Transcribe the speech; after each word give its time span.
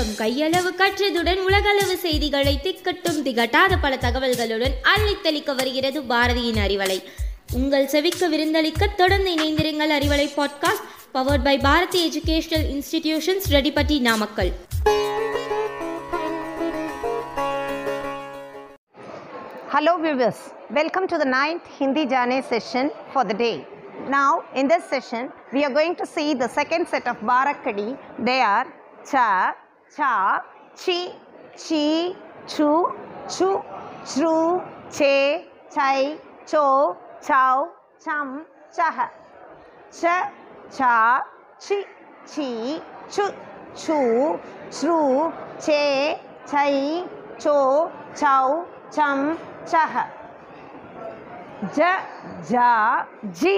உலகம் 0.00 0.20
கையளவு 0.20 0.70
கற்றதுடன் 0.78 1.40
உலகளவு 1.46 1.94
செய்திகளை 2.04 2.52
திக்கட்டும் 2.66 3.18
திகட்டாத 3.26 3.72
பல 3.82 3.94
தகவல்களுடன் 4.04 4.74
அள்ளித்தளிக்க 4.92 5.54
வருகிறது 5.58 5.98
பாரதியின் 6.12 6.60
அறிவலை 6.66 6.96
உங்கள் 7.58 7.88
செவிக்கு 7.94 8.26
விருந்தளிக்க 8.34 8.88
தொடர்ந்து 9.00 9.30
இணைந்திருங்கள் 9.36 9.92
Arivalai 9.98 10.26
podcast 10.38 10.86
powered 11.16 11.44
by 11.48 11.54
Bharathi 11.66 12.00
educational 12.08 12.66
institutions 12.74 13.48
Reddipatti 13.56 13.98
Namakkal 14.08 14.52
Hello 19.74 19.94
viewers, 20.04 20.38
welcome 20.78 21.08
to 21.12 21.18
the 21.18 21.30
ninth 21.38 21.66
Hindi 21.78 22.04
Jane 22.06 22.38
session 22.52 22.86
for 23.14 23.24
the 23.24 23.38
day. 23.46 23.56
Now 24.18 24.30
in 24.60 24.66
this 24.74 24.86
session 24.94 25.24
we 25.56 25.62
are 25.68 25.74
going 25.80 25.96
to 25.96 26.08
see 26.16 26.30
the 26.34 26.52
second 26.60 26.86
set 26.94 27.08
of 27.12 27.18
Barakadi. 27.32 27.90
They 28.28 28.40
are 28.52 28.66
Cha, 29.10 29.26
ఛా 29.96 30.10
చి 30.80 30.98
చీ 31.62 31.82
చు 32.52 32.68
చు 33.34 33.48
శ్రు 34.10 34.34
ఛే 34.96 35.14
ఛై 35.74 35.98
చో 36.50 36.64
ఛౌ 37.26 37.56
ఛం 38.04 38.28
చహ 38.76 38.96
చ 39.98 40.02
ఛా 40.76 40.94
చి 41.64 41.78
చి 42.30 42.48
చు 43.14 43.24
ఛు 43.82 43.98
శ్రు 44.70 44.98
ఛే 45.64 45.82
ఛై 46.50 46.72
చో 47.42 47.56
ఛౌ 48.20 48.46
ఛం 48.96 49.18
చహ 49.70 49.94
జ 51.76 51.78
జా 52.50 52.70
జి 53.40 53.54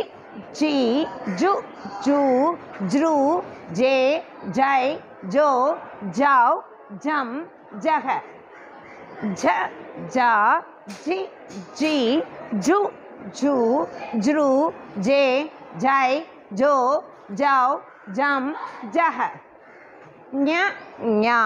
जी 0.52 1.06
जु 1.38 1.52
जू 2.04 2.18
ज्रू 2.84 3.14
जे 3.72 3.94
जय 4.48 4.98
जो 5.30 5.78
जाओ 6.16 6.62
जम 7.04 7.44
जह 7.84 8.08
झ 9.34 9.50
जा 10.14 10.60
जी 11.04 11.18
जी 11.78 12.22
जू 12.54 12.78
जू 13.40 13.54
ज्रू 14.16 14.72
जे 14.98 15.50
जाय 15.78 16.20
जो 16.52 16.74
जाओ 17.32 17.80
जम 18.16 18.52
जह 18.94 19.24
न्या 20.34 20.68
न्या 21.00 21.40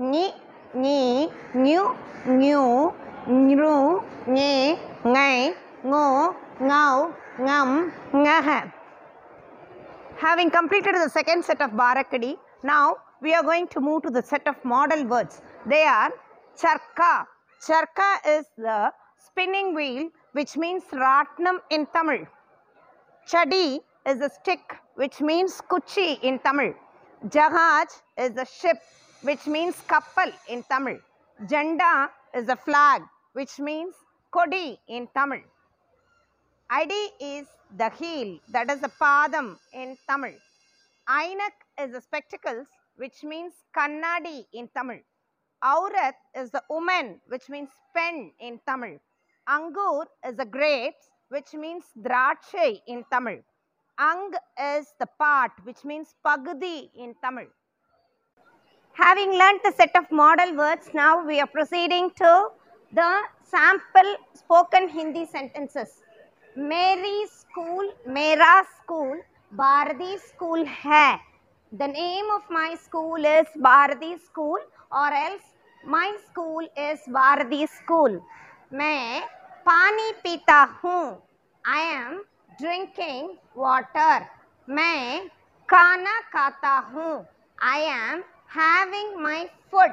नी 0.00 0.32
नी 0.74 1.28
न्यू 1.56 1.86
न्यू 2.26 2.64
न्रू 3.28 3.76
ने 4.28 4.50
ngay 5.06 5.52
ngô 5.86 6.34
ngau 6.60 7.12
ngam 7.38 7.90
ngah 8.12 8.64
Having 10.16 10.50
completed 10.50 10.94
the 10.94 11.10
second 11.10 11.44
set 11.44 11.60
of 11.60 11.72
Bharakadi, 11.72 12.38
now 12.62 12.96
we 13.20 13.34
are 13.34 13.42
going 13.42 13.66
to 13.68 13.80
move 13.80 14.02
to 14.02 14.10
the 14.10 14.22
set 14.22 14.46
of 14.46 14.56
model 14.64 15.04
words. 15.04 15.42
They 15.66 15.82
are 15.82 16.12
Charka. 16.60 17.26
Charka 17.66 18.38
is 18.38 18.46
the 18.56 18.92
spinning 19.18 19.74
wheel 19.74 20.08
which 20.32 20.56
means 20.56 20.84
Ratnam 20.92 21.58
in 21.70 21.86
Tamil. 21.94 22.26
Chadi 23.28 23.80
is 24.06 24.20
a 24.20 24.30
stick 24.30 24.76
which 24.94 25.20
means 25.20 25.60
Kuchi 25.70 26.22
in 26.22 26.38
Tamil. 26.38 26.74
Jahaj 27.28 27.88
is 28.18 28.36
a 28.36 28.46
ship 28.46 28.78
which 29.22 29.46
means 29.46 29.76
Kappal 29.88 30.32
in 30.48 30.62
Tamil. 30.64 30.98
Janda 31.44 32.08
is 32.34 32.48
a 32.48 32.56
flag 32.56 33.02
which 33.32 33.58
means 33.58 33.94
Kodi 34.32 34.78
in 34.88 35.08
Tamil. 35.14 35.40
Adi 36.70 37.08
is 37.20 37.46
the 37.76 37.90
heel, 37.90 38.38
that 38.50 38.70
is 38.70 38.80
the 38.80 38.90
padam 39.00 39.56
in 39.72 39.96
Tamil. 40.08 40.34
Ainak 41.08 41.56
is 41.80 41.92
the 41.92 42.00
spectacles, 42.00 42.66
which 42.96 43.24
means 43.24 43.52
kannadi 43.76 44.46
in 44.52 44.68
Tamil. 44.76 45.00
Aurat 45.62 46.16
is 46.34 46.50
the 46.50 46.62
woman, 46.68 47.20
which 47.28 47.48
means 47.48 47.70
pen 47.94 48.32
in 48.40 48.60
Tamil. 48.66 48.98
Angur 49.48 50.06
is 50.26 50.36
the 50.36 50.44
grapes, 50.44 51.08
which 51.28 51.54
means 51.54 51.84
drache 52.02 52.80
in 52.86 53.04
Tamil. 53.10 53.38
Ang 53.98 54.32
is 54.60 54.92
the 55.00 55.06
part, 55.18 55.52
which 55.64 55.84
means 55.84 56.14
pagdi 56.24 56.90
in 56.94 57.14
Tamil. 57.22 57.46
Having 58.92 59.32
learnt 59.38 59.62
the 59.62 59.72
set 59.72 59.94
of 59.96 60.10
model 60.10 60.56
words, 60.56 60.88
now 60.94 61.24
we 61.24 61.40
are 61.40 61.46
proceeding 61.46 62.10
to 62.16 62.48
the 62.92 63.22
sample 63.42 64.16
spoken 64.34 64.88
Hindi 64.88 65.26
sentences. 65.26 66.02
Mary 66.56 67.26
school, 67.28 67.92
Mera 68.06 68.64
school, 68.76 69.16
Bharati 69.52 70.16
school 70.18 70.64
hai. 70.64 71.20
The 71.72 71.88
name 71.88 72.26
of 72.30 72.42
my 72.48 72.76
school 72.80 73.16
is 73.16 73.46
Bharati 73.56 74.16
School 74.18 74.58
or 74.92 75.12
else 75.12 75.42
my 75.84 76.16
school 76.24 76.60
is 76.76 77.00
Bharati 77.08 77.66
School. 77.66 78.20
मैं 78.72 79.22
पानी 79.66 80.12
पीता 80.22 80.60
हूँ 80.84 81.22
I 81.64 81.80
am 81.80 82.22
drinking 82.60 83.34
water. 83.56 84.20
मैं 84.68 85.28
खाना 85.68 86.20
खाता 86.32 86.76
हूँ 86.94 87.26
I 87.58 87.78
am 87.80 88.22
having 88.48 89.20
my 89.20 89.48
food. 89.68 89.92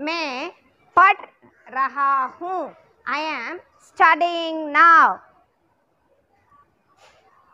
मैं 0.00 0.50
पढ़ 0.96 1.24
रहा 1.72 2.24
हूँ 2.40 2.74
I 3.06 3.20
am 3.20 3.60
studying 3.80 4.72
now. 4.72 5.20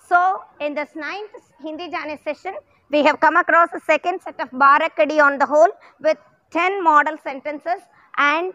So, 0.08 0.42
in 0.60 0.74
this 0.74 0.90
ninth 0.94 1.30
Hindi 1.62 1.88
Jane 1.88 2.18
session, 2.22 2.54
we 2.90 3.02
have 3.04 3.20
come 3.20 3.36
across 3.36 3.70
a 3.74 3.80
second 3.80 4.20
set 4.20 4.38
of 4.40 4.50
Barakadi 4.50 5.22
on 5.22 5.38
the 5.38 5.46
whole 5.46 5.70
with 6.00 6.18
10 6.50 6.82
model 6.84 7.16
sentences 7.22 7.80
and 8.18 8.52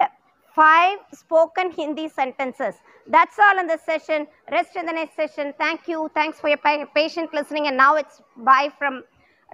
5 0.56 1.00
spoken 1.14 1.72
Hindi 1.72 2.08
sentences. 2.10 2.76
That's 3.08 3.38
all 3.40 3.60
in 3.60 3.68
this 3.68 3.82
session. 3.82 4.28
Rest 4.52 4.76
in 4.76 4.86
the 4.86 4.94
next 4.94 5.16
session. 5.16 5.54
Thank 5.58 5.88
you. 5.88 6.10
Thanks 6.14 6.40
for 6.40 6.50
your 6.50 6.58
pa- 6.58 6.86
patient 6.96 7.34
listening. 7.34 7.68
And 7.68 7.78
now 7.78 7.96
it's 7.96 8.22
bye 8.38 8.70
from 8.78 9.04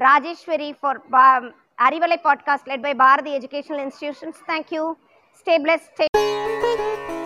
Rajeshwari 0.01 0.75
for 0.77 1.01
um, 1.15 1.53
Arivalai 1.79 2.21
podcast 2.21 2.67
led 2.67 2.81
by 2.81 2.93
Bharati 2.93 3.35
Educational 3.35 3.79
Institutions. 3.79 4.35
Thank 4.45 4.71
you. 4.71 4.97
Stay 5.33 5.57
blessed. 5.59 5.89
Stay 5.95 7.24